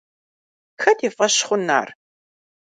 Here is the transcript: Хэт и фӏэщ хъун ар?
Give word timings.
Хэт 0.81 0.99
и 1.07 1.09
фӏэщ 1.15 1.35
хъун 1.45 1.65
ар? 1.79 1.89